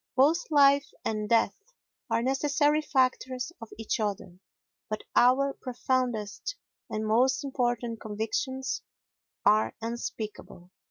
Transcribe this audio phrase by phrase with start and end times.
[0.15, 1.53] Both life and death
[2.09, 4.39] are necessary factors of each other.
[4.89, 6.55] But our profoundest
[6.89, 8.81] and most important convictions
[9.45, 10.71] are unspeakable.